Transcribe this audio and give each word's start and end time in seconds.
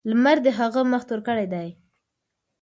لمر 0.09 0.37
د 0.45 0.47
هغه 0.59 0.81
مخ 0.91 1.01
تور 1.09 1.21
کړی 1.27 1.47
دی. 1.53 1.67